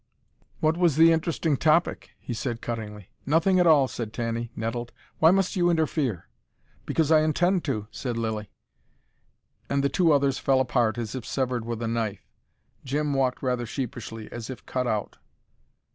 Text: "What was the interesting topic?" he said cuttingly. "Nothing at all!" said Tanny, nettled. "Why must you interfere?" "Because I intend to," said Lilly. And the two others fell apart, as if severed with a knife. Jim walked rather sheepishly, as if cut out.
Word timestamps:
"What 0.61 0.77
was 0.77 0.95
the 0.95 1.11
interesting 1.11 1.57
topic?" 1.57 2.09
he 2.17 2.33
said 2.33 2.59
cuttingly. 2.59 3.11
"Nothing 3.23 3.59
at 3.59 3.67
all!" 3.67 3.87
said 3.87 4.13
Tanny, 4.13 4.49
nettled. 4.55 4.91
"Why 5.19 5.29
must 5.29 5.55
you 5.55 5.69
interfere?" 5.69 6.27
"Because 6.87 7.11
I 7.11 7.21
intend 7.21 7.63
to," 7.65 7.85
said 7.91 8.17
Lilly. 8.17 8.49
And 9.69 9.83
the 9.83 9.89
two 9.89 10.11
others 10.11 10.39
fell 10.39 10.59
apart, 10.59 10.97
as 10.97 11.13
if 11.13 11.23
severed 11.23 11.65
with 11.65 11.83
a 11.83 11.87
knife. 11.87 12.25
Jim 12.83 13.13
walked 13.13 13.43
rather 13.43 13.67
sheepishly, 13.67 14.27
as 14.31 14.49
if 14.49 14.65
cut 14.65 14.87
out. 14.87 15.19